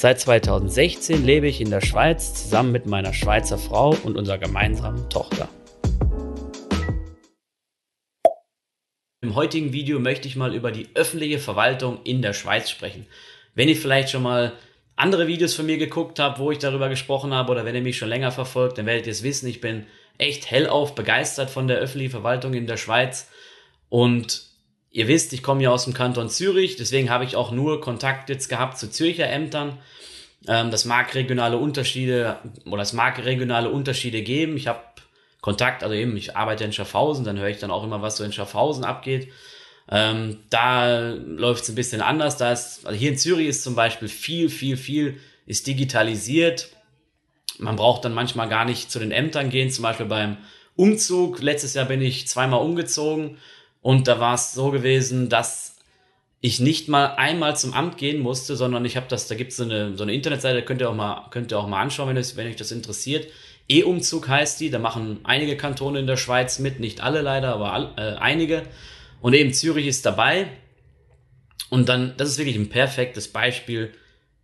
Seit 0.00 0.20
2016 0.20 1.26
lebe 1.26 1.48
ich 1.48 1.60
in 1.60 1.70
der 1.70 1.80
Schweiz 1.80 2.32
zusammen 2.32 2.70
mit 2.70 2.86
meiner 2.86 3.12
Schweizer 3.12 3.58
Frau 3.58 3.96
und 4.04 4.16
unserer 4.16 4.38
gemeinsamen 4.38 5.10
Tochter. 5.10 5.48
Im 9.20 9.34
heutigen 9.34 9.72
Video 9.72 9.98
möchte 9.98 10.28
ich 10.28 10.36
mal 10.36 10.54
über 10.54 10.70
die 10.70 10.86
öffentliche 10.94 11.40
Verwaltung 11.40 11.98
in 12.04 12.22
der 12.22 12.32
Schweiz 12.32 12.70
sprechen. 12.70 13.08
Wenn 13.56 13.68
ihr 13.68 13.74
vielleicht 13.74 14.10
schon 14.10 14.22
mal 14.22 14.52
andere 14.94 15.26
Videos 15.26 15.56
von 15.56 15.66
mir 15.66 15.78
geguckt 15.78 16.20
habt, 16.20 16.38
wo 16.38 16.52
ich 16.52 16.58
darüber 16.58 16.88
gesprochen 16.88 17.34
habe, 17.34 17.50
oder 17.50 17.64
wenn 17.64 17.74
ihr 17.74 17.82
mich 17.82 17.98
schon 17.98 18.08
länger 18.08 18.30
verfolgt, 18.30 18.78
dann 18.78 18.86
werdet 18.86 19.08
ihr 19.08 19.12
es 19.12 19.24
wissen, 19.24 19.48
ich 19.48 19.60
bin 19.60 19.84
echt 20.16 20.48
hellauf 20.48 20.94
begeistert 20.94 21.50
von 21.50 21.66
der 21.66 21.78
öffentlichen 21.78 22.12
Verwaltung 22.12 22.54
in 22.54 22.68
der 22.68 22.76
Schweiz. 22.76 23.28
Und 23.88 24.47
ihr 24.98 25.06
wisst, 25.06 25.32
ich 25.32 25.44
komme 25.44 25.62
ja 25.62 25.70
aus 25.70 25.84
dem 25.84 25.94
Kanton 25.94 26.28
Zürich, 26.28 26.74
deswegen 26.74 27.08
habe 27.08 27.22
ich 27.22 27.36
auch 27.36 27.52
nur 27.52 27.80
Kontakt 27.80 28.28
jetzt 28.30 28.48
gehabt 28.48 28.78
zu 28.78 28.90
Zürcher 28.90 29.28
Ämtern. 29.28 29.78
Ähm, 30.48 30.72
das 30.72 30.86
mag 30.86 31.14
regionale 31.14 31.56
Unterschiede 31.56 32.38
oder 32.66 32.82
es 32.82 32.92
mag 32.92 33.24
regionale 33.24 33.70
Unterschiede 33.70 34.22
geben. 34.22 34.56
Ich 34.56 34.66
habe 34.66 34.80
Kontakt, 35.40 35.84
also 35.84 35.94
eben, 35.94 36.16
ich 36.16 36.36
arbeite 36.36 36.64
in 36.64 36.72
Schaffhausen, 36.72 37.24
dann 37.24 37.38
höre 37.38 37.48
ich 37.48 37.60
dann 37.60 37.70
auch 37.70 37.84
immer, 37.84 38.02
was 38.02 38.16
so 38.16 38.24
in 38.24 38.32
Schaffhausen 38.32 38.82
abgeht. 38.82 39.28
Ähm, 39.88 40.40
da 40.50 41.10
läuft 41.10 41.62
es 41.62 41.68
ein 41.68 41.76
bisschen 41.76 42.02
anders. 42.02 42.36
Da 42.36 42.50
ist, 42.50 42.84
also 42.84 42.98
hier 42.98 43.12
in 43.12 43.18
Zürich 43.18 43.46
ist 43.46 43.62
zum 43.62 43.76
Beispiel 43.76 44.08
viel, 44.08 44.50
viel, 44.50 44.76
viel 44.76 45.20
ist 45.46 45.68
digitalisiert. 45.68 46.70
Man 47.58 47.76
braucht 47.76 48.04
dann 48.04 48.14
manchmal 48.14 48.48
gar 48.48 48.64
nicht 48.64 48.90
zu 48.90 48.98
den 48.98 49.12
Ämtern 49.12 49.48
gehen, 49.48 49.70
zum 49.70 49.84
Beispiel 49.84 50.06
beim 50.06 50.38
Umzug. 50.74 51.40
Letztes 51.40 51.74
Jahr 51.74 51.86
bin 51.86 52.02
ich 52.02 52.26
zweimal 52.26 52.60
umgezogen 52.60 53.38
und 53.82 54.08
da 54.08 54.20
war 54.20 54.34
es 54.34 54.52
so 54.52 54.70
gewesen, 54.70 55.28
dass 55.28 55.76
ich 56.40 56.60
nicht 56.60 56.88
mal 56.88 57.14
einmal 57.16 57.56
zum 57.56 57.74
Amt 57.74 57.98
gehen 57.98 58.20
musste, 58.20 58.54
sondern 58.56 58.84
ich 58.84 58.96
habe 58.96 59.06
das, 59.08 59.26
da 59.26 59.34
gibt 59.34 59.50
es 59.50 59.56
so 59.56 59.64
eine, 59.64 59.96
so 59.96 60.04
eine 60.04 60.14
Internetseite, 60.14 60.62
könnt 60.62 60.80
ihr 60.80 60.88
auch 60.88 60.94
mal, 60.94 61.28
könnt 61.30 61.50
ihr 61.50 61.58
auch 61.58 61.66
mal 61.66 61.80
anschauen, 61.80 62.08
wenn, 62.08 62.16
es, 62.16 62.36
wenn 62.36 62.46
euch 62.46 62.56
das 62.56 62.70
interessiert. 62.70 63.28
E-Umzug 63.68 64.28
heißt 64.28 64.60
die, 64.60 64.70
da 64.70 64.78
machen 64.78 65.20
einige 65.24 65.56
Kantone 65.56 65.98
in 65.98 66.06
der 66.06 66.16
Schweiz 66.16 66.58
mit, 66.58 66.80
nicht 66.80 67.02
alle 67.02 67.22
leider, 67.22 67.52
aber 67.54 67.72
all, 67.72 67.92
äh, 67.96 68.16
einige. 68.18 68.62
Und 69.20 69.34
eben 69.34 69.52
Zürich 69.52 69.86
ist 69.86 70.06
dabei. 70.06 70.48
Und 71.70 71.88
dann, 71.88 72.14
das 72.16 72.28
ist 72.28 72.38
wirklich 72.38 72.56
ein 72.56 72.70
perfektes 72.70 73.28
Beispiel, 73.28 73.92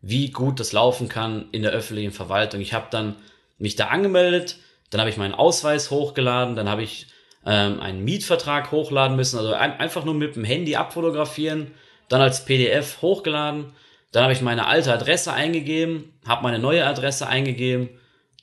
wie 0.03 0.31
gut 0.31 0.61
das 0.61 0.73
laufen 0.73 1.09
kann 1.09 1.47
in 1.53 1.63
der 1.63 1.71
öffentlichen 1.71 2.13
Verwaltung. 2.13 2.61
Ich 2.61 2.75
habe 2.75 2.89
dann 2.91 3.17
mich 3.59 3.77
da 3.77 3.87
angemeldet, 3.87 4.57
dann 4.91 5.01
habe 5.01 5.09
ich 5.09 5.17
meinen 5.17 5.33
Ausweis 5.33 5.91
hochgeladen, 5.91 6.57
dann 6.57 6.69
habe 6.69 6.83
ich 6.83 7.07
ähm, 7.47 7.81
einen 7.81 8.05
Mietvertrag 8.05 8.73
hochladen 8.73 9.17
müssen, 9.17 9.39
also 9.39 9.53
ein, 9.53 9.79
einfach 9.79 10.05
nur 10.05 10.15
mit 10.15 10.37
dem 10.37 10.45
Handy 10.45 10.77
abfotografieren, 10.77 11.73
dann 12.09 12.21
als 12.21 12.45
PDF 12.45 13.03
hochgeladen, 13.03 13.73
dann 14.13 14.25
habe 14.25 14.33
ich 14.33 14.43
meine 14.43 14.67
alte 14.67 14.93
Adresse 14.93 15.33
eingegeben, 15.33 16.13
habe 16.27 16.43
meine 16.43 16.59
neue 16.59 16.87
Adresse 16.87 17.27
eingegeben, 17.27 17.89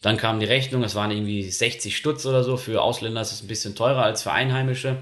dann 0.02 0.18
kam 0.18 0.40
die 0.40 0.46
Rechnung, 0.46 0.84
es 0.84 0.96
waren 0.96 1.12
irgendwie 1.12 1.44
60 1.44 1.96
Stutz 1.96 2.26
oder 2.26 2.44
so, 2.44 2.58
für 2.58 2.82
Ausländer 2.82 3.22
ist 3.22 3.32
es 3.32 3.44
ein 3.44 3.48
bisschen 3.48 3.76
teurer 3.76 4.04
als 4.04 4.24
für 4.24 4.32
Einheimische. 4.32 4.98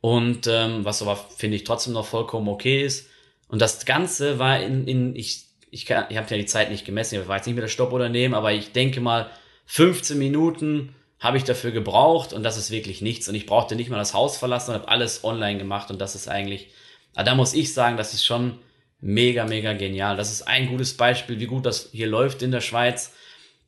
Und 0.00 0.46
ähm, 0.46 0.84
was 0.84 1.00
aber 1.00 1.16
finde 1.16 1.56
ich 1.56 1.64
trotzdem 1.64 1.92
noch 1.92 2.06
vollkommen 2.06 2.48
okay 2.48 2.84
ist. 2.84 3.08
Und 3.48 3.62
das 3.62 3.86
Ganze 3.86 4.38
war 4.38 4.60
in, 4.60 4.86
in 4.86 5.16
ich 5.16 5.46
ich, 5.70 5.86
kann, 5.86 6.06
ich 6.08 6.16
habe 6.16 6.28
ja 6.30 6.36
die 6.36 6.46
Zeit 6.46 6.70
nicht 6.70 6.84
gemessen, 6.84 7.20
ich 7.20 7.28
jetzt 7.28 7.46
nicht 7.46 7.54
mit 7.54 7.62
der 7.62 7.68
Stopp 7.68 7.92
oder 7.92 8.08
nehmen, 8.08 8.34
aber 8.34 8.52
ich 8.52 8.72
denke 8.72 9.00
mal, 9.00 9.30
15 9.66 10.16
Minuten 10.16 10.94
habe 11.18 11.36
ich 11.36 11.44
dafür 11.44 11.70
gebraucht 11.70 12.32
und 12.32 12.42
das 12.42 12.56
ist 12.56 12.70
wirklich 12.70 13.00
nichts. 13.00 13.28
Und 13.28 13.34
ich 13.34 13.46
brauchte 13.46 13.76
nicht 13.76 13.90
mal 13.90 13.98
das 13.98 14.14
Haus 14.14 14.36
verlassen 14.36 14.72
und 14.72 14.80
habe 14.80 14.88
alles 14.88 15.24
online 15.24 15.58
gemacht 15.58 15.90
und 15.90 16.00
das 16.00 16.14
ist 16.14 16.28
eigentlich, 16.28 16.68
da 17.14 17.34
muss 17.34 17.54
ich 17.54 17.72
sagen, 17.72 17.96
das 17.96 18.14
ist 18.14 18.24
schon 18.24 18.58
mega, 19.00 19.44
mega 19.44 19.72
genial. 19.72 20.16
Das 20.16 20.30
ist 20.30 20.42
ein 20.42 20.68
gutes 20.68 20.96
Beispiel, 20.96 21.40
wie 21.40 21.46
gut 21.46 21.66
das 21.66 21.90
hier 21.92 22.06
läuft 22.06 22.42
in 22.42 22.50
der 22.50 22.60
Schweiz 22.60 23.14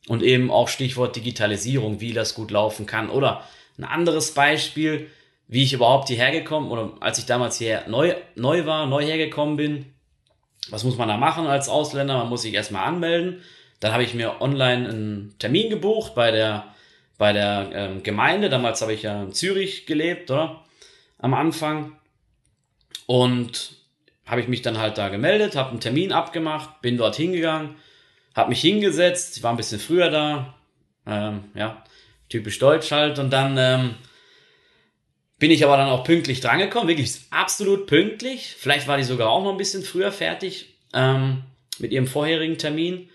und 0.07 0.23
eben 0.23 0.51
auch 0.51 0.67
Stichwort 0.67 1.15
Digitalisierung, 1.15 2.01
wie 2.01 2.13
das 2.13 2.35
gut 2.35 2.51
laufen 2.51 2.85
kann. 2.85 3.09
Oder 3.09 3.43
ein 3.77 3.83
anderes 3.83 4.33
Beispiel, 4.33 5.07
wie 5.47 5.63
ich 5.63 5.73
überhaupt 5.73 6.09
hierher 6.09 6.31
gekommen 6.31 6.69
oder 6.69 6.93
als 6.99 7.17
ich 7.17 7.25
damals 7.25 7.57
hier 7.57 7.83
neu, 7.87 8.13
neu 8.35 8.65
war, 8.65 8.85
neu 8.85 9.03
hergekommen 9.03 9.55
bin, 9.55 9.85
was 10.69 10.83
muss 10.83 10.97
man 10.97 11.07
da 11.07 11.17
machen 11.17 11.47
als 11.47 11.69
Ausländer? 11.69 12.17
Man 12.17 12.29
muss 12.29 12.43
sich 12.43 12.53
erstmal 12.53 12.85
anmelden. 12.85 13.41
Dann 13.79 13.93
habe 13.93 14.03
ich 14.03 14.13
mir 14.13 14.41
online 14.41 14.89
einen 14.89 15.35
Termin 15.39 15.69
gebucht 15.69 16.13
bei 16.13 16.31
der, 16.31 16.75
bei 17.19 17.33
der 17.33 17.69
ähm, 17.73 18.01
Gemeinde. 18.01 18.49
Damals 18.49 18.81
habe 18.81 18.93
ich 18.93 19.03
ja 19.03 19.21
in 19.21 19.33
Zürich 19.33 19.85
gelebt, 19.85 20.31
oder? 20.31 20.63
Am 21.19 21.35
Anfang. 21.35 21.91
Und 23.05 23.75
habe 24.25 24.41
ich 24.41 24.47
mich 24.47 24.61
dann 24.61 24.77
halt 24.77 24.97
da 24.97 25.09
gemeldet, 25.09 25.55
habe 25.55 25.71
einen 25.71 25.79
Termin 25.79 26.11
abgemacht, 26.11 26.81
bin 26.81 26.97
dort 26.97 27.15
hingegangen, 27.15 27.75
habe 28.35 28.49
mich 28.49 28.61
hingesetzt, 28.61 29.37
ich 29.37 29.43
war 29.43 29.51
ein 29.51 29.57
bisschen 29.57 29.79
früher 29.79 30.09
da, 30.09 30.55
ähm, 31.07 31.45
ja, 31.55 31.83
typisch 32.29 32.59
deutsch 32.59 32.91
halt. 32.91 33.19
Und 33.19 33.31
dann 33.31 33.57
ähm, 33.57 33.95
bin 35.39 35.51
ich 35.51 35.65
aber 35.65 35.77
dann 35.77 35.89
auch 35.89 36.03
pünktlich 36.03 36.39
drangekommen, 36.39 36.87
wirklich 36.87 37.19
absolut 37.31 37.87
pünktlich. 37.87 38.55
Vielleicht 38.57 38.87
war 38.87 38.97
die 38.97 39.03
sogar 39.03 39.29
auch 39.29 39.43
noch 39.43 39.51
ein 39.51 39.57
bisschen 39.57 39.83
früher 39.83 40.11
fertig 40.11 40.75
ähm, 40.93 41.43
mit 41.79 41.91
ihrem 41.91 42.07
vorherigen 42.07 42.57
Termin. 42.57 43.09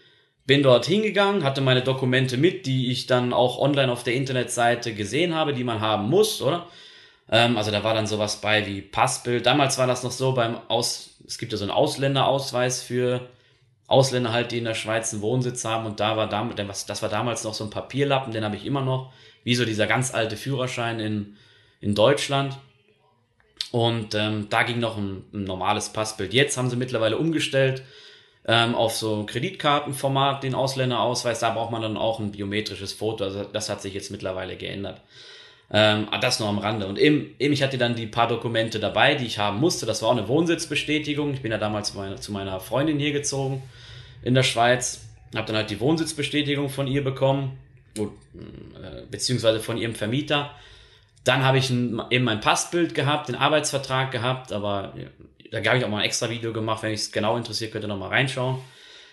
Bin 0.46 0.62
dort 0.62 0.86
hingegangen, 0.86 1.42
hatte 1.42 1.60
meine 1.60 1.82
Dokumente 1.82 2.36
mit, 2.36 2.66
die 2.66 2.90
ich 2.90 3.06
dann 3.06 3.32
auch 3.32 3.58
online 3.58 3.90
auf 3.90 4.02
der 4.02 4.14
Internetseite 4.14 4.94
gesehen 4.94 5.34
habe, 5.34 5.54
die 5.54 5.64
man 5.64 5.80
haben 5.80 6.08
muss, 6.10 6.42
oder? 6.42 6.66
Ähm, 7.30 7.56
also 7.56 7.70
da 7.70 7.82
war 7.82 7.94
dann 7.94 8.06
sowas 8.06 8.40
bei 8.40 8.66
wie 8.66 8.82
Passbild. 8.82 9.46
Damals 9.46 9.78
war 9.78 9.86
das 9.86 10.02
noch 10.02 10.12
so 10.12 10.32
beim 10.32 10.58
Aus, 10.68 11.18
es 11.26 11.38
gibt 11.38 11.52
ja 11.52 11.58
so 11.58 11.64
einen 11.64 11.70
Ausländerausweis 11.70 12.82
für 12.82 13.28
Ausländer 13.86 14.32
halt, 14.32 14.52
die 14.52 14.58
in 14.58 14.64
der 14.64 14.74
Schweiz 14.74 15.12
einen 15.12 15.22
Wohnsitz 15.22 15.64
haben 15.64 15.86
und 15.86 16.00
da 16.00 16.16
war 16.16 16.28
damals, 16.28 16.86
das 16.86 17.02
war 17.02 17.08
damals 17.08 17.44
noch 17.44 17.54
so 17.54 17.64
ein 17.64 17.70
Papierlappen, 17.70 18.32
den 18.32 18.44
habe 18.44 18.56
ich 18.56 18.66
immer 18.66 18.82
noch, 18.82 19.12
wie 19.44 19.54
so 19.54 19.64
dieser 19.64 19.86
ganz 19.86 20.14
alte 20.14 20.36
Führerschein 20.36 21.00
in 21.00 21.36
in 21.84 21.94
Deutschland. 21.94 22.56
Und 23.70 24.14
ähm, 24.14 24.46
da 24.48 24.62
ging 24.62 24.80
noch 24.80 24.96
ein, 24.96 25.24
ein, 25.34 25.44
normales 25.44 25.90
Passbild. 25.90 26.32
Jetzt 26.32 26.56
haben 26.56 26.70
sie 26.70 26.76
mittlerweile 26.76 27.18
umgestellt 27.18 27.82
ähm, 28.46 28.74
auf 28.74 28.94
so 28.94 29.24
Kreditkartenformat, 29.26 30.42
den 30.42 30.54
Ausländerausweis. 30.54 31.40
Da 31.40 31.50
braucht 31.50 31.70
man 31.70 31.82
dann 31.82 31.96
auch 31.96 32.18
ein 32.18 32.32
biometrisches 32.32 32.92
Foto. 32.92 33.24
Also 33.24 33.44
das 33.44 33.68
hat 33.68 33.80
sich 33.80 33.94
jetzt 33.94 34.10
mittlerweile 34.10 34.56
geändert. 34.56 35.00
Ähm, 35.70 36.08
ah, 36.10 36.18
das 36.18 36.40
nur 36.40 36.48
am 36.48 36.58
Rande. 36.58 36.86
Und 36.86 36.98
eben, 36.98 37.34
eben, 37.38 37.54
ich 37.54 37.62
hatte 37.62 37.78
dann 37.78 37.94
die 37.94 38.06
paar 38.06 38.28
Dokumente 38.28 38.78
dabei, 38.78 39.14
die 39.14 39.24
ich 39.24 39.38
haben 39.38 39.60
musste. 39.60 39.86
Das 39.86 40.02
war 40.02 40.10
auch 40.10 40.16
eine 40.16 40.28
Wohnsitzbestätigung. 40.28 41.32
Ich 41.32 41.40
bin 41.40 41.52
ja 41.52 41.58
damals 41.58 41.92
zu 41.92 41.96
meiner, 41.96 42.16
zu 42.16 42.32
meiner 42.32 42.60
Freundin 42.60 42.98
hier 42.98 43.12
gezogen 43.12 43.62
in 44.22 44.34
der 44.34 44.42
Schweiz. 44.42 45.06
Habe 45.34 45.46
dann 45.46 45.56
halt 45.56 45.70
die 45.70 45.80
Wohnsitzbestätigung 45.80 46.68
von 46.68 46.86
ihr 46.86 47.02
bekommen, 47.02 47.58
äh, 47.96 48.02
beziehungsweise 49.10 49.58
von 49.60 49.78
ihrem 49.78 49.94
Vermieter. 49.94 50.50
Dann 51.24 51.42
habe 51.42 51.56
ich 51.56 51.70
ein, 51.70 52.00
eben 52.10 52.24
mein 52.24 52.40
Passbild 52.40 52.94
gehabt, 52.94 53.28
den 53.28 53.34
Arbeitsvertrag 53.34 54.12
gehabt, 54.12 54.52
aber 54.52 54.92
da 55.50 55.58
habe 55.58 55.78
ich 55.78 55.84
auch 55.84 55.88
mal 55.88 55.98
ein 55.98 56.04
extra 56.04 56.30
Video 56.30 56.52
gemacht, 56.52 56.82
wenn 56.82 56.92
ich 56.92 57.00
es 57.00 57.12
genau 57.12 57.36
interessiert, 57.36 57.72
könnt 57.72 57.84
ihr 57.84 57.88
noch 57.88 57.98
mal 57.98 58.08
reinschauen. 58.08 58.58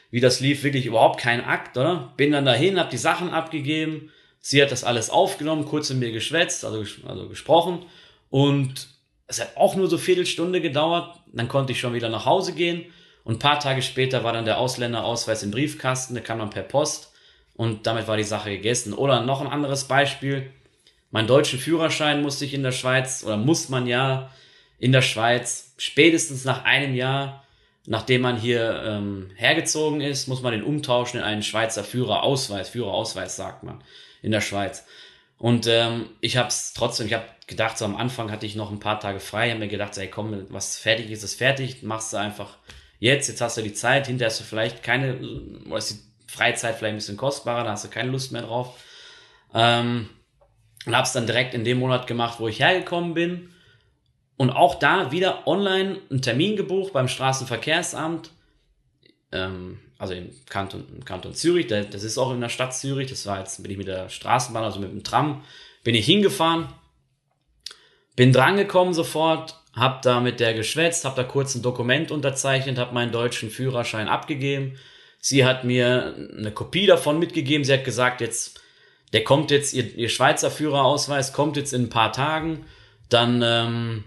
Wie 0.10 0.20
das 0.20 0.40
lief, 0.40 0.64
wirklich 0.64 0.86
überhaupt 0.86 1.20
kein 1.20 1.44
Akt, 1.44 1.78
oder? 1.78 2.14
Bin 2.18 2.32
dann 2.32 2.46
dahin, 2.46 2.80
habe 2.80 2.90
die 2.90 2.98
Sachen 2.98 3.30
abgegeben, 3.30 4.12
sie 4.40 4.62
hat 4.62 4.72
das 4.72 4.84
alles 4.84 5.10
aufgenommen, 5.10 5.66
kurz 5.66 5.90
mit 5.90 6.00
mir 6.00 6.12
geschwätzt, 6.12 6.66
also, 6.66 6.84
also 7.08 7.30
gesprochen 7.30 7.86
und 8.30 8.88
es 9.28 9.40
hat 9.40 9.56
auch 9.56 9.76
nur 9.76 9.88
so 9.88 9.98
Viertelstunde 9.98 10.60
gedauert, 10.60 11.18
dann 11.32 11.48
konnte 11.48 11.72
ich 11.72 11.80
schon 11.80 11.94
wieder 11.94 12.10
nach 12.10 12.26
Hause 12.26 12.54
gehen 12.54 12.86
und 13.24 13.36
ein 13.36 13.40
paar 13.40 13.60
Tage 13.60 13.82
später 13.82 14.24
war 14.24 14.34
dann 14.34 14.46
der 14.46 14.58
Ausländerausweis 14.58 15.44
im 15.44 15.52
Briefkasten, 15.52 16.16
der 16.16 16.24
kam 16.24 16.40
dann 16.40 16.50
per 16.50 16.64
Post 16.64 17.14
und 17.54 17.88
damit 17.88 18.08
war 18.08 18.18
die 18.18 18.24
Sache 18.24 18.50
gegessen. 18.50 18.94
Oder 18.94 19.22
noch 19.22 19.40
ein 19.40 19.48
anderes 19.48 19.86
Beispiel, 19.86 20.52
Meinen 21.12 21.28
deutschen 21.28 21.60
Führerschein 21.60 22.22
musste 22.22 22.46
ich 22.46 22.54
in 22.54 22.64
der 22.64 22.72
Schweiz, 22.72 23.24
oder 23.26 23.36
muss 23.36 23.68
man 23.68 23.86
ja 23.86 24.32
in 24.82 24.92
der 24.92 25.04
Schweiz, 25.04 25.76
spätestens 25.78 26.44
nach 26.44 26.66
einem 26.66 26.96
Jahr, 26.96 27.46
nachdem 27.86 28.22
man 28.22 28.36
hier 28.36 28.82
ähm, 28.84 29.30
hergezogen 29.36 30.02
ist, 30.02 30.28
muss 30.28 30.42
man 30.42 30.54
den 30.54 30.64
umtauschen 30.64 31.20
in 31.20 31.24
einen 31.24 31.44
Schweizer 31.44 31.84
Führerausweis. 31.84 32.70
Führerausweis 32.70 33.36
sagt 33.36 33.62
man 33.62 33.84
in 34.24 34.32
der 34.32 34.42
Schweiz. 34.42 34.84
Und 35.38 35.68
ähm, 35.68 36.10
ich 36.20 36.36
habe 36.36 36.48
es 36.48 36.74
trotzdem, 36.74 37.06
ich 37.06 37.14
habe 37.14 37.26
gedacht, 37.46 37.78
so 37.78 37.86
am 37.86 37.96
Anfang 37.96 38.32
hatte 38.32 38.48
ich 38.48 38.56
noch 38.56 38.72
ein 38.72 38.80
paar 38.80 39.00
Tage 39.00 39.20
frei, 39.20 39.52
habe 39.52 39.60
mir 39.60 39.68
gedacht, 39.68 39.96
ey 40.00 40.08
komm, 40.08 40.48
was 40.50 40.80
fertig 40.80 41.12
ist, 41.12 41.22
ist 41.22 41.36
fertig, 41.36 41.84
machst 41.84 42.12
du 42.14 42.18
einfach 42.18 42.58
jetzt, 42.98 43.28
jetzt 43.28 43.42
hast 43.42 43.58
du 43.58 43.62
die 43.62 43.74
Zeit, 43.74 44.08
hinterher 44.08 44.32
hast 44.32 44.40
du 44.40 44.46
vielleicht 44.46 44.82
keine, 44.82 45.20
oder 45.68 45.78
ist 45.78 45.92
die 45.92 46.32
Freizeit 46.32 46.76
vielleicht 46.76 46.94
ein 46.94 46.98
bisschen 46.98 47.18
kostbarer, 47.18 47.66
da 47.66 47.72
hast 47.72 47.86
du 47.86 47.90
keine 47.90 48.10
Lust 48.10 48.32
mehr 48.32 48.42
drauf. 48.42 48.80
Ähm, 49.54 50.10
und 50.88 50.96
habe 50.96 51.06
es 51.06 51.14
dann 51.14 51.28
direkt 51.28 51.54
in 51.54 51.66
dem 51.66 51.78
Monat 51.78 52.08
gemacht, 52.08 52.40
wo 52.40 52.48
ich 52.48 52.60
hergekommen 52.60 53.14
bin. 53.14 53.54
Und 54.42 54.50
auch 54.50 54.74
da 54.74 55.12
wieder 55.12 55.46
online 55.48 56.00
einen 56.10 56.24
Termin 56.24 56.56
gebucht 56.56 56.94
beim 56.94 57.08
Straßenverkehrsamt. 57.08 58.32
Ähm, 59.32 59.78
also 60.00 60.16
im 60.16 60.32
Kanton, 60.50 60.84
im 60.96 61.06
Kanton 61.06 61.36
Zürich, 61.36 61.68
das 61.68 62.04
ist 62.04 62.18
auch 62.18 62.34
in 62.34 62.42
der 62.42 62.50
Stadt 62.50 62.74
Zürich. 62.74 63.08
Das 63.08 63.28
war 63.28 63.38
jetzt, 63.38 63.62
bin 63.62 63.72
ich 63.72 63.78
mit 63.78 63.88
der 63.88 64.10
Straßenbahn, 64.10 64.64
also 64.64 64.80
mit 64.80 64.90
dem 64.90 65.04
Tram, 65.04 65.44
bin 65.84 65.94
ich 65.94 66.08
hingefahren. 66.08 66.70
Bin 68.16 68.34
drangekommen 68.34 68.96
sofort, 68.96 69.60
hab 69.76 70.02
da 70.02 70.20
mit 70.20 70.40
der 70.40 70.56
geschwätzt, 70.56 71.06
hab 71.06 71.16
da 71.16 71.24
kurz 71.24 71.54
ein 71.54 71.62
Dokument 71.62 72.10
unterzeichnet, 72.10 72.80
hab 72.80 72.94
meinen 72.94 73.12
deutschen 73.12 73.52
Führerschein 73.52 74.08
abgegeben. 74.08 74.76
Sie 75.20 75.46
hat 75.46 75.66
mir 75.66 76.16
eine 76.36 76.50
Kopie 76.50 76.88
davon 76.88 77.20
mitgegeben. 77.20 77.64
Sie 77.64 77.74
hat 77.74 77.86
gesagt, 77.86 78.22
jetzt 78.22 78.60
der 79.14 79.24
kommt 79.24 79.52
jetzt, 79.52 79.76
ihr, 79.76 79.96
ihr 79.96 80.10
Schweizer 80.10 80.50
Führerausweis 80.50 81.32
kommt 81.32 81.58
jetzt 81.58 81.74
in 81.74 81.84
ein 81.84 81.90
paar 81.90 82.12
Tagen, 82.12 82.66
dann 83.08 83.44
ähm, 83.46 84.04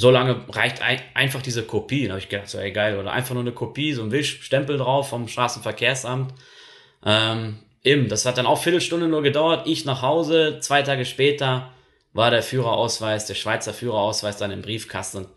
so 0.00 0.10
lange 0.10 0.44
reicht 0.48 0.80
ein, 0.80 0.98
einfach 1.12 1.42
diese 1.42 1.62
Kopie. 1.62 2.06
Da 2.06 2.12
habe 2.12 2.20
ich 2.20 2.30
gedacht, 2.30 2.48
so 2.48 2.58
ey, 2.58 2.72
geil, 2.72 2.98
oder 2.98 3.12
einfach 3.12 3.34
nur 3.34 3.42
eine 3.42 3.52
Kopie, 3.52 3.92
so 3.92 4.02
ein 4.02 4.10
Wisch, 4.10 4.42
Stempel 4.42 4.78
drauf 4.78 5.10
vom 5.10 5.28
Straßenverkehrsamt. 5.28 6.32
Ähm, 7.04 7.58
eben, 7.82 8.08
das 8.08 8.24
hat 8.24 8.38
dann 8.38 8.46
auch 8.46 8.62
Viertelstunde 8.62 9.08
nur 9.08 9.22
gedauert. 9.22 9.66
Ich 9.66 9.84
nach 9.84 10.00
Hause, 10.00 10.58
zwei 10.60 10.80
Tage 10.80 11.04
später 11.04 11.70
war 12.14 12.30
der 12.30 12.42
Führerausweis, 12.42 13.26
der 13.26 13.34
Schweizer 13.34 13.74
Führerausweis 13.74 14.38
dann 14.38 14.50
im 14.50 14.62
Briefkasten. 14.62 15.18
Und 15.18 15.28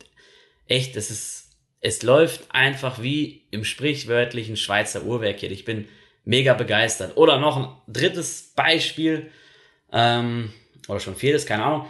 echt, 0.68 0.95
es 0.95 1.12
ist, 1.12 1.50
es 1.81 2.01
läuft 2.01 2.44
einfach 2.50 3.01
wie 3.01 3.45
im 3.51 3.66
sprichwörtlichen 3.66 4.56
Schweizer 4.56 5.04
Uhrwerk 5.04 5.39
hier. 5.39 5.51
Ich 5.51 5.66
bin 5.66 5.89
mega 6.24 6.54
begeistert. 6.54 7.18
Oder 7.18 7.38
noch 7.38 7.57
ein 7.57 7.94
drittes 7.94 8.54
Beispiel, 8.56 9.30
ähm, 9.92 10.54
oder 10.88 11.01
schon 11.01 11.18
viertes, 11.18 11.45
keine 11.45 11.66
Ahnung. 11.66 11.88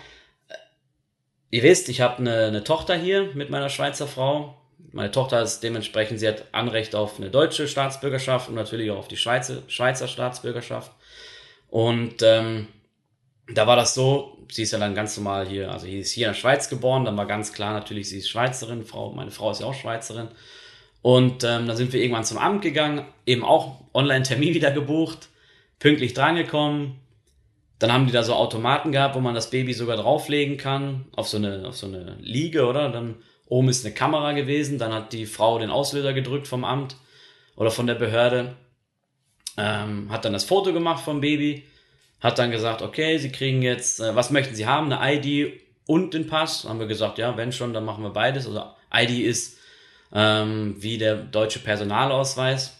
Ihr 1.53 1.61
wisst, 1.61 1.87
ich 1.87 2.01
habe 2.01 2.17
eine, 2.17 2.45
eine 2.45 2.63
Tochter 2.63 2.95
hier 2.95 3.29
mit 3.35 3.51
meiner 3.51 3.69
Schweizer 3.69 4.07
Frau. 4.07 4.57
Meine 4.91 5.11
Tochter 5.11 5.39
ist 5.43 5.59
dementsprechend, 5.59 6.19
sie 6.19 6.27
hat 6.27 6.45
Anrecht 6.51 6.95
auf 6.95 7.19
eine 7.19 7.29
deutsche 7.29 7.67
Staatsbürgerschaft 7.67 8.49
und 8.49 8.55
natürlich 8.55 8.89
auch 8.89 8.97
auf 8.97 9.07
die 9.07 9.17
Schweizer, 9.17 9.61
Schweizer 9.67 10.07
Staatsbürgerschaft. 10.07 10.91
Und 11.69 12.23
ähm, 12.23 12.69
da 13.53 13.67
war 13.67 13.75
das 13.75 13.93
so, 13.93 14.35
sie 14.51 14.63
ist 14.63 14.71
ja 14.71 14.79
dann 14.79 14.95
ganz 14.95 15.15
normal 15.15 15.47
hier, 15.47 15.71
also 15.71 15.85
sie 15.85 15.99
ist 15.99 16.11
hier 16.11 16.25
in 16.25 16.33
der 16.33 16.39
Schweiz 16.39 16.69
geboren, 16.69 17.05
dann 17.05 17.17
war 17.17 17.27
ganz 17.27 17.53
klar 17.53 17.73
natürlich, 17.73 18.09
sie 18.09 18.17
ist 18.17 18.29
Schweizerin, 18.29 18.83
Frau, 18.83 19.11
meine 19.11 19.29
Frau 19.29 19.51
ist 19.51 19.61
ja 19.61 19.67
auch 19.67 19.75
Schweizerin. 19.75 20.29
Und 21.03 21.43
ähm, 21.43 21.67
dann 21.67 21.77
sind 21.77 21.93
wir 21.93 22.01
irgendwann 22.01 22.23
zum 22.23 22.39
Amt 22.39 22.63
gegangen, 22.63 23.05
eben 23.27 23.43
auch 23.43 23.75
Online-Termin 23.93 24.55
wieder 24.55 24.71
gebucht, 24.71 25.29
pünktlich 25.77 26.15
drangekommen. 26.15 26.95
Dann 27.83 27.91
haben 27.91 28.05
die 28.05 28.13
da 28.13 28.23
so 28.23 28.33
Automaten 28.33 28.93
gehabt, 28.93 29.13
wo 29.13 29.19
man 29.19 29.35
das 29.35 29.49
Baby 29.49 29.73
sogar 29.73 29.97
drauflegen 29.97 30.55
kann, 30.55 31.03
auf 31.17 31.27
so 31.27 31.35
eine, 31.35 31.67
auf 31.67 31.75
so 31.75 31.87
eine 31.87 32.15
Liege, 32.21 32.65
oder? 32.65 32.89
Dann 32.89 33.15
oben 33.49 33.67
ist 33.67 33.85
eine 33.85 33.93
Kamera 33.93 34.31
gewesen, 34.31 34.77
dann 34.77 34.93
hat 34.93 35.11
die 35.11 35.25
Frau 35.25 35.59
den 35.59 35.69
Auslöser 35.69 36.13
gedrückt 36.13 36.47
vom 36.47 36.63
Amt 36.63 36.95
oder 37.57 37.71
von 37.71 37.85
der 37.85 37.95
Behörde, 37.95 38.55
ähm, 39.57 40.09
hat 40.09 40.23
dann 40.23 40.31
das 40.31 40.45
Foto 40.45 40.71
gemacht 40.71 41.03
vom 41.03 41.19
Baby, 41.19 41.67
hat 42.21 42.39
dann 42.39 42.51
gesagt, 42.51 42.81
okay, 42.81 43.17
Sie 43.17 43.33
kriegen 43.33 43.61
jetzt, 43.61 43.99
äh, 43.99 44.15
was 44.15 44.31
möchten 44.31 44.55
Sie 44.55 44.65
haben, 44.65 44.89
eine 44.93 45.17
ID 45.17 45.59
und 45.85 46.13
den 46.13 46.27
Pass? 46.27 46.61
Dann 46.61 46.71
haben 46.71 46.79
wir 46.79 46.87
gesagt, 46.87 47.17
ja, 47.17 47.35
wenn 47.35 47.51
schon, 47.51 47.73
dann 47.73 47.83
machen 47.83 48.05
wir 48.05 48.11
beides. 48.11 48.47
Also 48.47 48.63
ID 48.93 49.25
ist 49.25 49.57
ähm, 50.13 50.77
wie 50.79 50.97
der 50.97 51.15
deutsche 51.15 51.59
Personalausweis. 51.59 52.79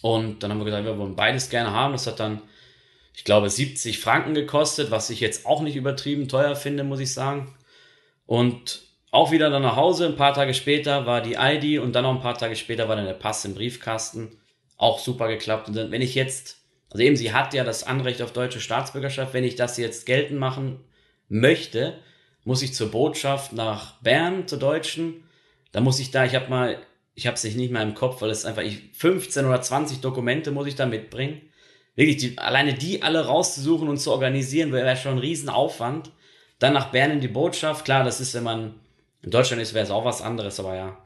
Und 0.00 0.42
dann 0.42 0.52
haben 0.52 0.58
wir 0.60 0.64
gesagt, 0.64 0.86
wir 0.86 0.96
wollen 0.96 1.16
beides 1.16 1.50
gerne 1.50 1.72
haben. 1.72 1.92
Das 1.92 2.06
hat 2.06 2.18
dann, 2.18 2.40
ich 3.14 3.24
glaube, 3.24 3.48
70 3.48 4.00
Franken 4.00 4.34
gekostet, 4.34 4.90
was 4.90 5.08
ich 5.10 5.20
jetzt 5.20 5.46
auch 5.46 5.62
nicht 5.62 5.76
übertrieben 5.76 6.28
teuer 6.28 6.56
finde, 6.56 6.84
muss 6.84 7.00
ich 7.00 7.14
sagen. 7.14 7.54
Und 8.26 8.82
auch 9.10 9.30
wieder 9.30 9.50
dann 9.50 9.62
nach 9.62 9.76
Hause, 9.76 10.06
ein 10.06 10.16
paar 10.16 10.34
Tage 10.34 10.54
später 10.54 11.06
war 11.06 11.20
die 11.20 11.34
ID 11.34 11.80
und 11.80 11.92
dann 11.92 12.02
noch 12.02 12.14
ein 12.14 12.20
paar 12.20 12.36
Tage 12.36 12.56
später 12.56 12.88
war 12.88 12.96
dann 12.96 13.06
der 13.06 13.14
Pass 13.14 13.44
im 13.44 13.54
Briefkasten. 13.54 14.36
Auch 14.76 14.98
super 14.98 15.28
geklappt. 15.28 15.68
Und 15.68 15.76
wenn 15.76 16.02
ich 16.02 16.16
jetzt, 16.16 16.58
also 16.90 17.04
eben, 17.04 17.16
sie 17.16 17.32
hat 17.32 17.54
ja 17.54 17.62
das 17.62 17.84
Anrecht 17.84 18.20
auf 18.20 18.32
deutsche 18.32 18.60
Staatsbürgerschaft, 18.60 19.32
wenn 19.32 19.44
ich 19.44 19.54
das 19.54 19.76
jetzt 19.76 20.06
geltend 20.06 20.40
machen 20.40 20.80
möchte, 21.28 21.98
muss 22.42 22.62
ich 22.62 22.74
zur 22.74 22.90
Botschaft 22.90 23.52
nach 23.52 24.00
Bern, 24.00 24.48
zur 24.48 24.58
Deutschen, 24.58 25.22
da 25.70 25.80
muss 25.80 26.00
ich 26.00 26.10
da, 26.10 26.24
ich 26.24 26.34
habe 26.34 26.50
mal, 26.50 26.78
ich 27.14 27.28
habe 27.28 27.36
es 27.36 27.44
nicht 27.44 27.70
mehr 27.70 27.82
im 27.82 27.94
Kopf, 27.94 28.20
weil 28.20 28.30
es 28.30 28.44
einfach, 28.44 28.62
ich, 28.62 28.90
15 28.94 29.46
oder 29.46 29.62
20 29.62 30.00
Dokumente 30.00 30.50
muss 30.50 30.66
ich 30.66 30.74
da 30.74 30.86
mitbringen. 30.86 31.40
Wirklich, 31.96 32.16
die, 32.16 32.38
alleine 32.38 32.74
die 32.74 33.02
alle 33.02 33.26
rauszusuchen 33.26 33.88
und 33.88 33.98
zu 33.98 34.10
organisieren, 34.10 34.72
wäre 34.72 34.96
schon 34.96 35.12
ein 35.12 35.18
Riesenaufwand. 35.18 36.10
Dann 36.58 36.72
nach 36.72 36.90
Bern 36.90 37.12
in 37.12 37.20
die 37.20 37.28
Botschaft, 37.28 37.84
klar, 37.84 38.04
das 38.04 38.20
ist, 38.20 38.34
wenn 38.34 38.42
man 38.42 38.74
in 39.22 39.30
Deutschland 39.30 39.62
ist, 39.62 39.74
wäre 39.74 39.84
es 39.84 39.90
auch 39.90 40.04
was 40.04 40.22
anderes, 40.22 40.58
aber 40.60 40.74
ja. 40.74 40.98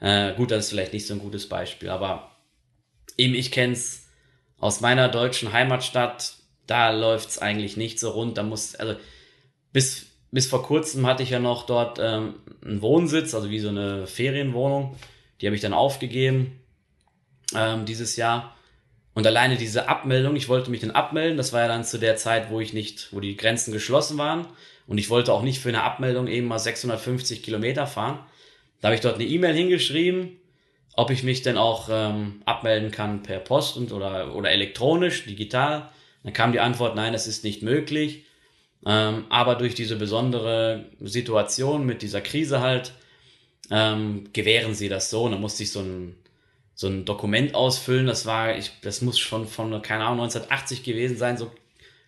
Äh, 0.00 0.34
gut, 0.34 0.50
das 0.50 0.64
ist 0.64 0.70
vielleicht 0.70 0.92
nicht 0.92 1.06
so 1.06 1.14
ein 1.14 1.20
gutes 1.20 1.48
Beispiel, 1.48 1.88
aber 1.88 2.30
eben, 3.16 3.34
ich 3.34 3.52
kenne 3.52 3.74
es 3.74 4.08
aus 4.58 4.80
meiner 4.80 5.08
deutschen 5.08 5.52
Heimatstadt, 5.52 6.34
da 6.66 6.90
läuft 6.90 7.30
es 7.30 7.38
eigentlich 7.38 7.76
nicht 7.76 8.00
so 8.00 8.10
rund. 8.10 8.38
Da 8.38 8.42
muss, 8.42 8.74
also 8.74 8.96
bis 9.72 10.12
bis 10.32 10.46
vor 10.46 10.62
kurzem 10.62 11.06
hatte 11.06 11.22
ich 11.22 11.30
ja 11.30 11.38
noch 11.38 11.66
dort 11.66 11.98
ähm, 12.00 12.36
einen 12.64 12.80
Wohnsitz, 12.80 13.34
also 13.34 13.50
wie 13.50 13.60
so 13.60 13.68
eine 13.68 14.06
Ferienwohnung. 14.06 14.96
Die 15.40 15.46
habe 15.46 15.54
ich 15.54 15.60
dann 15.60 15.74
aufgegeben 15.74 16.58
ähm, 17.54 17.84
dieses 17.84 18.16
Jahr. 18.16 18.56
Und 19.14 19.26
alleine 19.26 19.56
diese 19.56 19.88
Abmeldung, 19.88 20.36
ich 20.36 20.48
wollte 20.48 20.70
mich 20.70 20.80
dann 20.80 20.90
abmelden, 20.90 21.36
das 21.36 21.52
war 21.52 21.60
ja 21.60 21.68
dann 21.68 21.84
zu 21.84 21.98
der 21.98 22.16
Zeit, 22.16 22.50
wo 22.50 22.60
ich 22.60 22.72
nicht, 22.72 23.08
wo 23.12 23.20
die 23.20 23.36
Grenzen 23.36 23.72
geschlossen 23.72 24.16
waren. 24.16 24.46
Und 24.86 24.98
ich 24.98 25.10
wollte 25.10 25.32
auch 25.32 25.42
nicht 25.42 25.60
für 25.60 25.68
eine 25.68 25.82
Abmeldung 25.82 26.28
eben 26.28 26.48
mal 26.48 26.58
650 26.58 27.42
Kilometer 27.42 27.86
fahren. 27.86 28.20
Da 28.80 28.88
habe 28.88 28.94
ich 28.94 29.00
dort 29.00 29.16
eine 29.16 29.24
E-Mail 29.24 29.54
hingeschrieben, 29.54 30.40
ob 30.94 31.10
ich 31.10 31.22
mich 31.22 31.42
denn 31.42 31.56
auch 31.56 31.88
ähm, 31.90 32.42
abmelden 32.46 32.90
kann 32.90 33.22
per 33.22 33.38
Post 33.38 33.76
und 33.76 33.92
oder, 33.92 34.34
oder 34.34 34.50
elektronisch, 34.50 35.24
digital. 35.24 35.88
Dann 36.24 36.32
kam 36.32 36.52
die 36.52 36.60
Antwort, 36.60 36.96
nein, 36.96 37.12
das 37.12 37.26
ist 37.26 37.44
nicht 37.44 37.62
möglich. 37.62 38.24
Ähm, 38.84 39.26
aber 39.28 39.54
durch 39.54 39.74
diese 39.74 39.96
besondere 39.96 40.86
Situation 41.00 41.86
mit 41.86 42.02
dieser 42.02 42.20
Krise 42.20 42.60
halt, 42.60 42.92
ähm, 43.70 44.28
gewähren 44.32 44.74
sie 44.74 44.88
das 44.88 45.10
so. 45.10 45.24
Und 45.24 45.32
dann 45.32 45.40
musste 45.40 45.62
ich 45.62 45.70
so 45.70 45.80
ein, 45.80 46.16
so 46.82 46.88
ein 46.88 47.06
Dokument 47.06 47.54
ausfüllen. 47.54 48.06
Das 48.06 48.26
war, 48.26 48.56
ich, 48.58 48.72
das 48.82 49.00
muss 49.00 49.18
schon 49.18 49.46
von, 49.46 49.80
keine 49.80 50.04
Ahnung, 50.04 50.24
1980 50.24 50.82
gewesen 50.82 51.16
sein. 51.16 51.38
So 51.38 51.50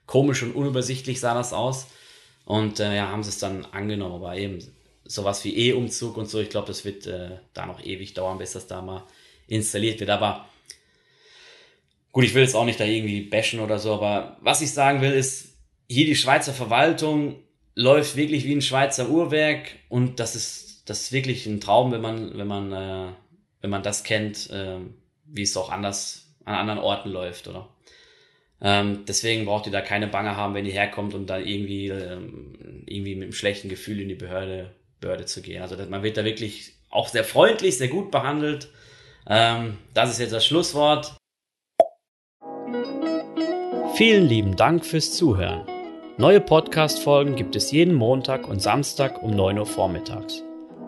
komisch 0.04 0.42
und 0.42 0.54
unübersichtlich 0.54 1.20
sah 1.20 1.32
das 1.32 1.52
aus. 1.54 1.86
Und 2.44 2.80
äh, 2.80 2.94
ja, 2.96 3.08
haben 3.08 3.22
sie 3.22 3.30
es 3.30 3.38
dann 3.38 3.64
angenommen. 3.66 4.16
Aber 4.16 4.36
eben 4.36 4.58
sowas 5.04 5.44
wie 5.44 5.56
E-Umzug 5.56 6.16
und 6.16 6.28
so, 6.28 6.40
ich 6.40 6.50
glaube, 6.50 6.66
das 6.66 6.84
wird 6.84 7.06
äh, 7.06 7.38
da 7.54 7.66
noch 7.66 7.82
ewig 7.82 8.14
dauern, 8.14 8.38
bis 8.38 8.52
das 8.52 8.66
da 8.66 8.82
mal 8.82 9.06
installiert 9.46 10.00
wird. 10.00 10.10
Aber 10.10 10.48
gut, 12.12 12.24
ich 12.24 12.34
will 12.34 12.42
jetzt 12.42 12.56
auch 12.56 12.64
nicht 12.64 12.80
da 12.80 12.84
irgendwie 12.84 13.22
bashen 13.22 13.60
oder 13.60 13.78
so. 13.78 13.94
Aber 13.94 14.36
was 14.40 14.60
ich 14.60 14.72
sagen 14.72 15.00
will, 15.00 15.12
ist, 15.12 15.56
hier 15.88 16.04
die 16.04 16.16
Schweizer 16.16 16.52
Verwaltung 16.52 17.36
läuft 17.76 18.16
wirklich 18.16 18.44
wie 18.44 18.54
ein 18.54 18.62
Schweizer 18.62 19.08
Uhrwerk 19.08 19.76
und 19.88 20.18
das 20.18 20.34
ist, 20.34 20.82
das 20.86 21.02
ist 21.02 21.12
wirklich 21.12 21.46
ein 21.46 21.60
Traum, 21.60 21.92
wenn 21.92 22.00
man, 22.00 22.36
wenn 22.36 22.46
man, 22.46 22.72
äh, 22.72 23.12
wenn 23.64 23.70
man 23.70 23.82
das 23.82 24.04
kennt, 24.04 24.50
äh, 24.50 24.76
wie 25.24 25.40
es 25.40 25.56
auch 25.56 25.70
anders 25.70 26.26
an 26.44 26.54
anderen 26.54 26.80
Orten 26.80 27.08
läuft, 27.08 27.48
oder? 27.48 27.70
Ähm, 28.60 29.06
deswegen 29.08 29.46
braucht 29.46 29.64
ihr 29.64 29.72
da 29.72 29.80
keine 29.80 30.06
Bange 30.06 30.36
haben, 30.36 30.52
wenn 30.52 30.66
ihr 30.66 30.72
herkommt 30.74 31.14
und 31.14 31.28
dann 31.28 31.46
irgendwie, 31.46 31.88
ähm, 31.88 32.84
irgendwie 32.84 33.14
mit 33.14 33.22
einem 33.22 33.32
schlechten 33.32 33.70
Gefühl 33.70 34.00
in 34.00 34.08
die 34.10 34.16
Behörde, 34.16 34.74
Behörde 35.00 35.24
zu 35.24 35.40
gehen. 35.40 35.62
Also 35.62 35.76
man 35.88 36.02
wird 36.02 36.18
da 36.18 36.26
wirklich 36.26 36.74
auch 36.90 37.08
sehr 37.08 37.24
freundlich, 37.24 37.78
sehr 37.78 37.88
gut 37.88 38.10
behandelt. 38.10 38.68
Ähm, 39.26 39.78
das 39.94 40.10
ist 40.10 40.18
jetzt 40.18 40.34
das 40.34 40.44
Schlusswort. 40.44 41.16
Vielen 43.94 44.28
lieben 44.28 44.56
Dank 44.56 44.84
fürs 44.84 45.14
Zuhören. 45.14 45.66
Neue 46.18 46.42
Podcast-Folgen 46.42 47.34
gibt 47.34 47.56
es 47.56 47.70
jeden 47.70 47.94
Montag 47.94 48.46
und 48.46 48.60
Samstag 48.60 49.22
um 49.22 49.30
9 49.30 49.58
Uhr 49.58 49.66
vormittags. 49.66 50.44